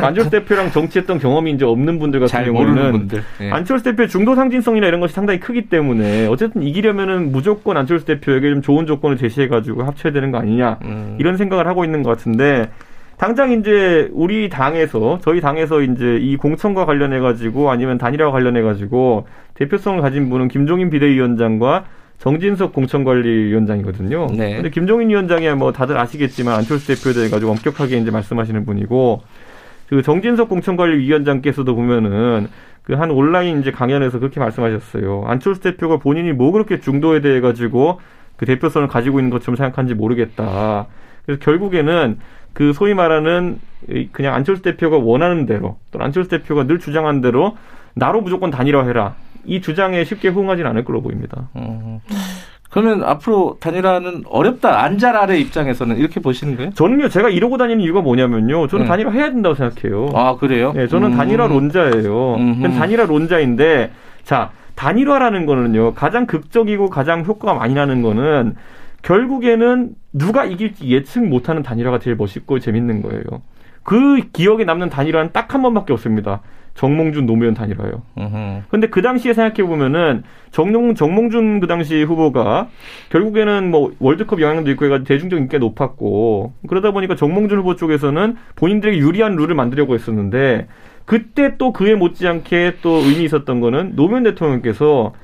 안철수 0.00 0.30
대표랑 0.30 0.70
정치했던 0.70 1.18
경험이 1.18 1.52
이제 1.52 1.64
없는 1.64 1.98
분들 1.98 2.20
같은 2.20 2.44
경우는 2.44 2.92
분들. 2.92 3.22
예. 3.42 3.50
안철수 3.50 3.84
대표의 3.84 4.08
중도 4.08 4.34
상진성이나 4.34 4.86
이런 4.86 5.00
것이 5.00 5.12
상당히 5.14 5.38
크기 5.38 5.68
때문에 5.68 6.26
어쨌든 6.28 6.62
이기려면은 6.62 7.30
무조건 7.30 7.76
안철수 7.76 8.06
대표에게 8.06 8.50
좀 8.50 8.62
좋은 8.62 8.86
조건을 8.86 9.18
제시해 9.18 9.48
가지고 9.48 9.84
합쳐야 9.84 10.12
되는 10.12 10.30
거 10.30 10.38
아니냐 10.38 10.78
음. 10.84 11.16
이런 11.18 11.36
생각을 11.36 11.66
하고 11.66 11.84
있는 11.84 12.02
것 12.02 12.10
같은데 12.10 12.70
당장 13.18 13.52
이제 13.52 14.08
우리 14.12 14.48
당에서 14.48 15.18
저희 15.22 15.40
당에서 15.40 15.82
이제 15.82 16.18
이 16.20 16.36
공천과 16.36 16.84
관련해 16.86 17.18
가지고 17.18 17.70
아니면 17.70 17.98
단일화와 17.98 18.32
관련해 18.32 18.62
가지고 18.62 19.26
대표성을 19.54 20.00
가진 20.00 20.28
분은 20.30 20.48
김종인 20.48 20.90
비대위원장과 20.90 21.84
정진석 22.18 22.72
공천관리위원장이거든요. 22.72 24.26
네. 24.36 24.54
근데 24.56 24.70
김종인 24.70 25.10
위원장이야 25.10 25.54
뭐 25.54 25.72
다들 25.72 25.98
아시겠지만 25.98 26.54
안철수 26.54 26.88
대표에 26.88 27.12
대해 27.12 27.28
가지고 27.28 27.52
엄격하게 27.52 27.98
이제 27.98 28.10
말씀하시는 28.10 28.64
분이고 28.64 29.22
그 29.88 30.02
정진석 30.02 30.48
공천관리위원장께서도 30.48 31.74
보면은 31.74 32.48
그 32.86 32.94
한 32.94 33.10
온라인 33.10 33.60
이제 33.60 33.72
강연에서 33.72 34.20
그렇게 34.20 34.38
말씀하셨어요. 34.38 35.24
안철수 35.26 35.60
대표가 35.60 35.96
본인이 35.96 36.32
뭐 36.32 36.52
그렇게 36.52 36.78
중도에 36.80 37.20
대해 37.20 37.40
가지고 37.40 38.00
그 38.36 38.46
대표성을 38.46 38.86
가지고 38.86 39.18
있는 39.18 39.30
것처럼 39.30 39.56
생각하는지 39.56 39.94
모르겠다. 39.94 40.86
그래서 41.24 41.40
결국에는 41.40 42.18
그 42.52 42.72
소위 42.72 42.94
말하는 42.94 43.58
그냥 44.12 44.34
안철수 44.34 44.62
대표가 44.62 44.98
원하는 44.98 45.46
대로 45.46 45.78
또 45.90 45.98
안철수 46.00 46.30
대표가 46.30 46.64
늘 46.68 46.78
주장한 46.78 47.20
대로 47.22 47.56
나로 47.94 48.20
무조건 48.20 48.50
단일화해라. 48.50 49.16
이 49.46 49.60
주장에 49.60 50.04
쉽게 50.04 50.28
호응하지는 50.28 50.68
않을 50.70 50.84
걸로 50.84 51.00
보입니다. 51.00 51.48
음. 51.56 52.00
그러면 52.70 53.04
앞으로 53.04 53.56
단일화는 53.60 54.24
어렵다. 54.28 54.82
안잘 54.82 55.16
아래 55.16 55.38
입장에서는 55.38 55.96
이렇게 55.96 56.20
보시는 56.20 56.56
거예요? 56.56 56.70
저는요, 56.74 57.08
제가 57.08 57.30
이러고 57.30 57.56
다니는 57.56 57.80
이유가 57.80 58.02
뭐냐면요. 58.02 58.66
저는 58.66 58.84
네. 58.84 58.88
단일화 58.88 59.12
해야 59.12 59.30
된다고 59.30 59.54
생각해요. 59.54 60.10
아, 60.14 60.36
그래요? 60.36 60.72
네, 60.74 60.86
저는 60.86 61.12
음. 61.12 61.16
단일화 61.16 61.46
론자예요. 61.46 62.36
단일화 62.78 63.06
론자인데, 63.06 63.92
자, 64.24 64.50
단일화라는 64.74 65.46
거는요, 65.46 65.94
가장 65.94 66.26
극적이고 66.26 66.90
가장 66.90 67.24
효과가 67.24 67.54
많이 67.54 67.72
나는 67.74 68.02
거는 68.02 68.56
결국에는 69.02 69.90
누가 70.12 70.44
이길지 70.44 70.88
예측 70.88 71.24
못하는 71.24 71.62
단일화가 71.62 72.00
제일 72.00 72.16
멋있고 72.16 72.58
재밌는 72.58 73.02
거예요. 73.02 73.22
그 73.86 74.20
기억에 74.32 74.64
남는 74.64 74.90
단일화는 74.90 75.30
딱 75.32 75.54
한 75.54 75.62
번밖에 75.62 75.92
없습니다. 75.92 76.42
정몽준 76.74 77.24
노무현 77.24 77.54
단일화요. 77.54 78.02
근데 78.68 78.88
그 78.88 79.00
당시에 79.00 79.32
생각해 79.32 79.66
보면은 79.66 80.24
정몽 80.50 80.94
정몽준 80.94 81.60
그 81.60 81.66
당시 81.66 82.02
후보가 82.02 82.68
결국에는 83.08 83.70
뭐 83.70 83.92
월드컵 83.98 84.42
영향도 84.42 84.70
있고 84.72 84.84
해가지고 84.84 85.06
대중적 85.06 85.38
인기가 85.38 85.58
높았고 85.58 86.52
그러다 86.68 86.90
보니까 86.90 87.14
정몽준 87.14 87.58
후보 87.58 87.76
쪽에서는 87.76 88.36
본인들에게 88.56 88.98
유리한 88.98 89.36
룰을 89.36 89.54
만들려고 89.54 89.94
했었는데 89.94 90.66
그때 91.06 91.56
또 91.56 91.72
그에 91.72 91.94
못지않게 91.94 92.78
또 92.82 92.90
의미 92.96 93.24
있었던 93.24 93.60
거는 93.60 93.96
노무현 93.96 94.24
대통령께서 94.24 95.14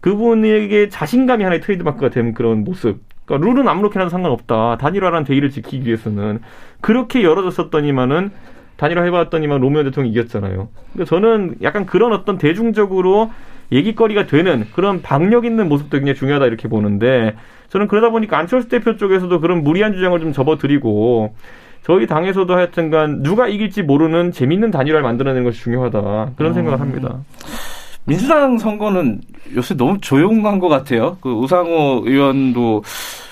그분에게 0.00 0.88
자신감이 0.88 1.42
하나의 1.42 1.60
트레이드마크가 1.60 2.08
된 2.10 2.32
그런 2.32 2.64
모습. 2.64 3.00
그러니까 3.24 3.48
룰은 3.48 3.68
아무렇게나 3.68 4.08
상관없다. 4.08 4.78
단일화라는 4.78 5.24
대의를 5.24 5.50
지키기 5.50 5.86
위해서는 5.86 6.40
그렇게 6.80 7.22
열어졌었더니만은 7.22 8.30
단일화 8.76 9.02
해봤더니만 9.04 9.60
노무현 9.60 9.84
대통령이 9.86 10.12
이겼잖아요. 10.12 10.68
그러니까 10.92 11.08
저는 11.08 11.56
약간 11.62 11.86
그런 11.86 12.12
어떤 12.12 12.38
대중적으로 12.38 13.30
얘기거리가 13.72 14.26
되는 14.26 14.66
그런 14.74 15.00
박력 15.00 15.44
있는 15.44 15.68
모습도 15.68 15.98
굉장히 15.98 16.16
중요하다 16.16 16.46
이렇게 16.46 16.68
보는데 16.68 17.34
저는 17.68 17.88
그러다 17.88 18.10
보니까 18.10 18.38
안철수 18.38 18.68
대표 18.68 18.96
쪽에서도 18.96 19.40
그런 19.40 19.62
무리한 19.62 19.92
주장을 19.94 20.18
좀 20.20 20.32
접어드리고 20.32 21.34
저희 21.82 22.06
당에서도 22.06 22.52
하여튼간 22.52 23.22
누가 23.22 23.46
이길지 23.46 23.82
모르는 23.82 24.32
재밌는 24.32 24.70
단일화를 24.70 25.02
만들어내는 25.02 25.44
것이 25.44 25.60
중요하다 25.60 26.32
그런 26.36 26.52
음. 26.52 26.54
생각을 26.54 26.80
합니다. 26.80 27.20
민주당 28.06 28.58
선거는 28.58 29.20
요새 29.54 29.74
너무 29.74 29.98
조용한 30.00 30.58
것 30.58 30.68
같아요. 30.68 31.16
그 31.20 31.30
우상호 31.30 32.02
의원도 32.04 32.82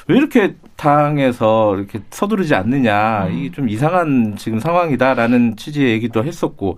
왜 0.08 0.16
이렇게 0.16 0.54
당에서 0.76 1.76
이렇게 1.76 2.00
서두르지 2.10 2.54
않느냐 2.54 3.26
음. 3.26 3.38
이게 3.38 3.52
좀 3.52 3.68
이상한 3.68 4.34
지금 4.36 4.58
상황이다라는 4.58 5.56
취지의 5.56 5.92
얘기도 5.92 6.24
했었고 6.24 6.76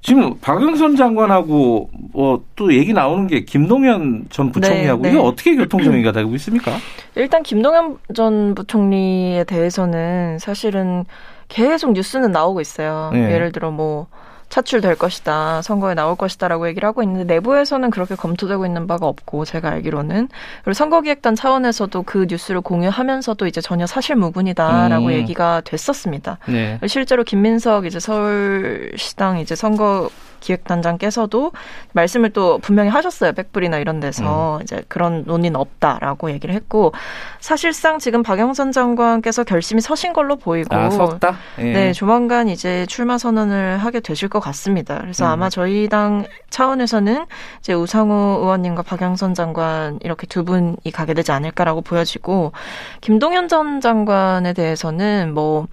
지금 0.00 0.38
박영선 0.40 0.96
장관하고 0.96 1.90
뭐 2.12 2.42
또 2.62 2.72
얘기 2.72 2.92
나오는 2.92 3.26
게 3.26 3.44
김동연 3.44 4.26
전 4.30 4.52
부총리하고 4.52 5.02
네, 5.02 5.08
네. 5.08 5.14
이게 5.16 5.26
어떻게 5.26 5.56
교통정리가 5.56 6.12
되고 6.12 6.32
있습니까? 6.36 6.70
일단 7.16 7.42
김동연 7.42 7.98
전 8.14 8.54
부총리에 8.54 9.42
대해서는 9.44 10.38
사실은 10.38 11.04
계속 11.48 11.92
뉴스는 11.92 12.30
나오고 12.30 12.60
있어요. 12.60 13.10
네. 13.12 13.32
예를 13.32 13.50
들어 13.50 13.72
뭐 13.72 14.06
차출될 14.52 14.96
것이다, 14.96 15.62
선거에 15.62 15.94
나올 15.94 16.14
것이다라고 16.14 16.68
얘기를 16.68 16.86
하고 16.86 17.02
있는데 17.02 17.24
내부에서는 17.24 17.88
그렇게 17.88 18.14
검토되고 18.14 18.66
있는 18.66 18.86
바가 18.86 19.06
없고 19.06 19.46
제가 19.46 19.70
알기로는 19.70 20.28
그리고 20.62 20.74
선거기획단 20.74 21.34
차원에서도 21.34 22.02
그 22.02 22.26
뉴스를 22.28 22.60
공유하면서도 22.60 23.46
이제 23.46 23.62
전혀 23.62 23.86
사실 23.86 24.14
무근이다라고 24.16 25.06
음. 25.06 25.12
얘기가 25.12 25.62
됐었습니다. 25.64 26.38
네. 26.48 26.78
실제로 26.86 27.24
김민석 27.24 27.86
이제 27.86 27.98
서울시당 27.98 29.38
이제 29.38 29.54
선거 29.54 30.10
기획단장께서도 30.42 31.52
말씀을 31.92 32.30
또 32.30 32.58
분명히 32.58 32.90
하셨어요. 32.90 33.32
백불이나 33.32 33.78
이런 33.78 34.00
데서 34.00 34.56
음. 34.58 34.62
이제 34.62 34.82
그런 34.88 35.24
논의는 35.24 35.58
없다라고 35.58 36.30
얘기를 36.32 36.54
했고 36.54 36.92
사실상 37.40 37.98
지금 37.98 38.22
박영선 38.22 38.72
장관께서 38.72 39.44
결심이 39.44 39.80
서신 39.80 40.12
걸로 40.12 40.36
보이고 40.36 40.74
아, 40.74 40.90
섰다? 40.90 41.36
예. 41.58 41.62
네, 41.72 41.92
조만간 41.92 42.48
이제 42.48 42.84
출마 42.86 43.16
선언을 43.16 43.78
하게 43.78 44.00
되실 44.00 44.28
것 44.28 44.40
같습니다. 44.40 44.98
그래서 45.00 45.24
음. 45.24 45.30
아마 45.30 45.48
저희 45.48 45.88
당 45.88 46.26
차원에서는 46.50 47.24
이제 47.60 47.72
우상호 47.72 48.40
의원님과 48.42 48.82
박영선 48.82 49.34
장관 49.34 49.98
이렇게 50.02 50.26
두 50.26 50.44
분이 50.44 50.92
가게 50.92 51.14
되지 51.14 51.32
않을까라고 51.32 51.80
보여지고 51.80 52.52
김동연 53.00 53.48
전 53.48 53.80
장관에 53.80 54.52
대해서는 54.52 55.32
뭐 55.32 55.68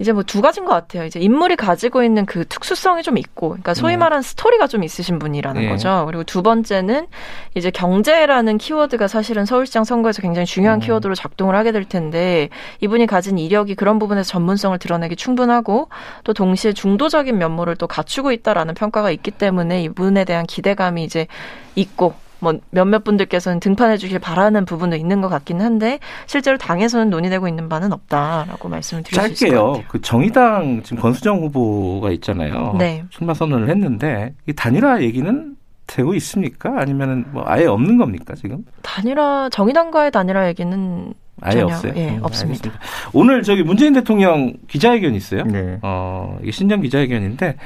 이제 0.00 0.12
뭐 0.12 0.24
두 0.24 0.40
가지인 0.42 0.66
것 0.66 0.72
같아요. 0.72 1.04
이제 1.04 1.20
인물이 1.20 1.54
가지고 1.54 2.02
있는 2.02 2.26
그 2.26 2.44
특수성이 2.48 3.04
좀 3.04 3.16
있고, 3.18 3.50
그러니까 3.50 3.72
소위 3.72 3.94
음. 3.94 4.00
말하는 4.00 4.22
스토리가 4.22 4.66
좀 4.66 4.82
있으신 4.82 5.20
분이라는 5.20 5.62
예. 5.62 5.68
거죠. 5.68 6.04
그리고 6.06 6.24
두 6.24 6.42
번째는 6.42 7.06
이제 7.54 7.70
경제라는 7.70 8.58
키워드가 8.58 9.06
사실은 9.06 9.44
서울시장 9.44 9.84
선거에서 9.84 10.22
굉장히 10.22 10.46
중요한 10.46 10.78
음. 10.78 10.80
키워드로 10.80 11.14
작동을 11.14 11.54
하게 11.54 11.70
될 11.70 11.84
텐데 11.84 12.48
이분이 12.80 13.06
가진 13.06 13.38
이력이 13.38 13.76
그런 13.76 14.00
부분에서 14.00 14.28
전문성을 14.28 14.76
드러내기 14.78 15.14
충분하고 15.14 15.88
또 16.24 16.32
동시에 16.32 16.72
중도적인 16.72 17.38
면모를 17.38 17.76
또 17.76 17.86
갖추고 17.86 18.32
있다라는 18.32 18.74
평가가 18.74 19.12
있기 19.12 19.30
때문에 19.30 19.82
이분에 19.84 20.24
대한 20.24 20.46
기대감이 20.46 21.04
이제 21.04 21.28
있고 21.76 22.14
뭐 22.44 22.60
몇몇 22.70 23.02
분들께서는 23.02 23.58
등판해 23.58 23.96
주길 23.96 24.18
바라는 24.18 24.66
부분도 24.66 24.96
있는 24.96 25.20
것 25.22 25.28
같긴 25.28 25.60
한데 25.62 25.98
실제로 26.26 26.58
당에서는 26.58 27.08
논의되고 27.10 27.48
있는 27.48 27.68
바는 27.68 27.92
없다라고 27.92 28.68
말씀을 28.68 29.02
드릴 29.02 29.20
수 29.20 29.26
있을 29.26 29.30
것 29.30 29.38
짧게요. 29.38 29.66
같아요. 29.66 29.84
그 29.88 30.00
정의당 30.02 30.82
지금 30.84 30.98
권수정 31.02 31.40
후보가 31.40 32.10
있잖아요. 32.12 32.76
네. 32.78 33.04
출마 33.10 33.32
선언을 33.34 33.68
했는데 33.70 34.34
이 34.46 34.52
단일화 34.52 35.02
얘기는 35.02 35.56
되고 35.86 36.14
있습니까? 36.14 36.78
아니면은 36.78 37.24
뭐 37.32 37.42
아예 37.46 37.64
없는 37.66 37.96
겁니까 37.96 38.34
지금? 38.34 38.64
단일화 38.82 39.48
정의당과의 39.50 40.10
단일화 40.12 40.46
얘기는 40.48 41.14
아예 41.40 41.60
전혀, 41.60 41.66
없어요. 41.66 41.92
예, 41.96 42.10
음, 42.10 42.18
없습니다. 42.22 42.68
알겠습니다. 42.68 42.80
오늘 43.12 43.42
저기 43.42 43.62
문재인 43.62 43.92
대통령 43.94 44.52
기자회견 44.68 45.14
있어요. 45.14 45.42
네. 45.44 45.78
어 45.82 46.38
이게 46.42 46.52
신년 46.52 46.80
기자회견인데 46.82 47.56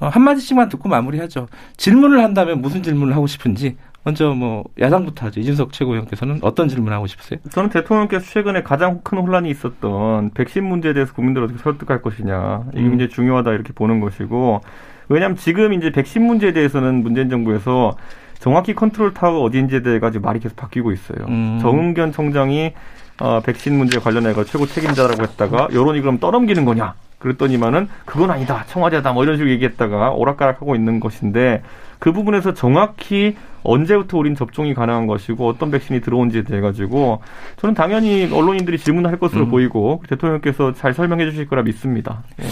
어, 0.00 0.08
한 0.08 0.22
마디씩만 0.22 0.68
듣고 0.68 0.88
마무리하죠. 0.88 1.48
질문을 1.76 2.22
한다면 2.22 2.60
무슨 2.60 2.82
질문을 2.82 3.14
하고 3.14 3.26
싶은지 3.26 3.76
먼저 4.04 4.34
뭐 4.34 4.64
야당부터 4.78 5.26
하죠. 5.26 5.40
이준석 5.40 5.72
최고위원께서는 5.72 6.38
어떤 6.42 6.68
질문 6.68 6.92
하고 6.92 7.06
싶으세요? 7.06 7.40
저는 7.50 7.70
대통령께서 7.70 8.24
최근에 8.26 8.62
가장 8.62 9.00
큰 9.02 9.18
혼란이 9.18 9.50
있었던 9.50 10.30
백신 10.34 10.64
문제에 10.64 10.92
대해서 10.92 11.14
국민들을 11.14 11.46
어떻게 11.46 11.62
설득할 11.62 12.02
것이냐 12.02 12.64
이게 12.74 12.82
음. 12.82 12.90
굉장히 12.90 13.08
중요하다 13.08 13.52
이렇게 13.52 13.72
보는 13.72 14.00
것이고 14.00 14.60
왜냐하면 15.08 15.36
지금 15.36 15.72
이제 15.72 15.90
백신 15.90 16.22
문제에 16.22 16.52
대해서는 16.52 17.02
문재인 17.02 17.30
정부에서 17.30 17.96
정확히 18.38 18.74
컨트롤 18.74 19.14
타워가 19.14 19.40
어디인지에 19.40 19.80
대해 19.82 19.98
가지고 19.98 20.26
말이 20.26 20.38
계속 20.38 20.54
바뀌고 20.56 20.92
있어요. 20.92 21.26
음. 21.28 21.58
정은견 21.62 22.12
총장이 22.12 22.74
어, 23.20 23.40
백신 23.40 23.78
문제 23.78 23.98
관련해서 23.98 24.44
최고 24.44 24.66
책임자라고 24.66 25.22
했다가 25.22 25.68
여론이 25.72 26.00
그럼 26.02 26.18
떠넘기는 26.18 26.64
거냐? 26.66 26.94
그랬더니만은 27.18 27.88
그건 28.04 28.30
아니다. 28.30 28.64
청와대다. 28.66 29.12
뭐 29.12 29.24
이런 29.24 29.36
식으로 29.36 29.50
얘기했다가 29.52 30.10
오락가락하고 30.10 30.74
있는 30.74 31.00
것인데 31.00 31.62
그 31.98 32.12
부분에서 32.12 32.52
정확히 32.52 33.36
언제부터 33.64 34.18
우린 34.18 34.36
접종이 34.36 34.74
가능한 34.74 35.06
것이고 35.06 35.48
어떤 35.48 35.70
백신이 35.70 36.00
들어온지에 36.02 36.42
대해 36.42 36.60
가지고 36.60 37.20
저는 37.56 37.74
당연히 37.74 38.28
언론인들이 38.30 38.78
질문할 38.78 39.18
것으로 39.18 39.44
음. 39.44 39.50
보이고 39.50 40.02
대통령께서 40.08 40.72
잘 40.74 40.94
설명해 40.94 41.28
주실 41.30 41.48
거라 41.48 41.62
믿습니다. 41.62 42.22
예. 42.40 42.44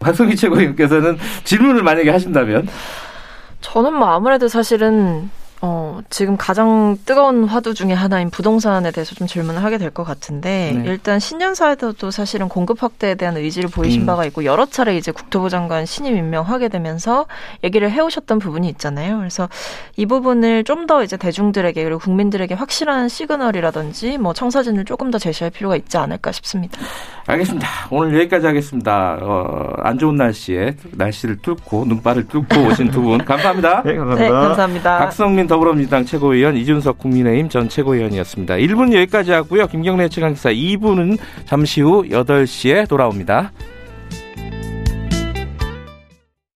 박성기 0.00 0.36
최고위원께서는 0.36 1.16
질문을 1.44 1.82
만약에 1.82 2.10
하신다면 2.10 2.68
저는 3.60 3.94
뭐 3.94 4.08
아무래도 4.08 4.48
사실은 4.48 5.30
어, 5.62 6.00
지금 6.10 6.36
가장 6.36 6.98
뜨거운 7.06 7.44
화두 7.44 7.72
중에 7.72 7.92
하나인 7.94 8.28
부동산에 8.30 8.90
대해서 8.90 9.14
좀 9.14 9.26
질문을 9.26 9.64
하게 9.64 9.78
될 9.78 9.90
것 9.90 10.04
같은데 10.04 10.72
네. 10.76 10.82
일단 10.90 11.18
신년사에도 11.18 12.10
사실은 12.10 12.48
공급 12.48 12.82
확대에 12.82 13.14
대한 13.14 13.36
의지를 13.38 13.70
보이신 13.70 14.02
음. 14.02 14.06
바가 14.06 14.26
있고 14.26 14.44
여러 14.44 14.66
차례 14.66 14.96
이제 14.96 15.10
국토부 15.12 15.48
장관 15.48 15.86
신임 15.86 16.16
임명하게 16.16 16.68
되면서 16.68 17.26
얘기를 17.64 17.90
해오셨던 17.90 18.38
부분이 18.38 18.68
있잖아요. 18.68 19.16
그래서 19.18 19.48
이 19.96 20.04
부분을 20.06 20.64
좀 20.64 20.86
더 20.86 21.02
이제 21.02 21.16
대중들에게 21.16 21.82
그리고 21.82 21.98
국민들에게 21.98 22.54
확실한 22.54 23.08
시그널이라든지 23.08 24.18
뭐 24.18 24.32
청사진을 24.34 24.84
조금 24.84 25.10
더 25.10 25.18
제시할 25.18 25.50
필요가 25.50 25.74
있지 25.74 25.96
않을까 25.96 26.30
싶습니다. 26.30 26.78
알겠습니다. 27.28 27.66
오늘 27.90 28.14
여기까지 28.20 28.46
하겠습니다. 28.46 29.18
어, 29.20 29.72
안 29.78 29.98
좋은 29.98 30.14
날씨에 30.16 30.76
날씨를 30.92 31.38
뚫고 31.42 31.84
눈발을 31.86 32.28
뚫고 32.28 32.60
오신 32.68 32.90
두 32.90 33.02
분 33.02 33.18
감사합니다. 33.24 33.82
네, 33.84 33.96
감사합니다. 33.96 34.24
네, 34.24 34.30
감사합니다. 34.30 34.98
박성민 34.98 35.46
더불어민주당 35.46 36.04
최고위원 36.04 36.56
이준석 36.56 36.98
국민의힘 36.98 37.48
전 37.48 37.68
최고위원이었습니다. 37.68 38.54
1분 38.54 38.92
여기까지 38.94 39.32
하고요. 39.32 39.66
김경래 39.66 40.08
최강기사 40.08 40.50
2부는 40.50 41.18
잠시 41.46 41.80
후 41.82 42.04
8시에 42.04 42.88
돌아옵니다. 42.88 43.50